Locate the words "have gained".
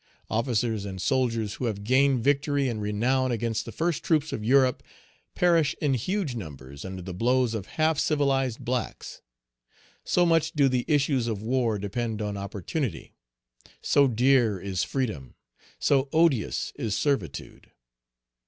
1.65-2.23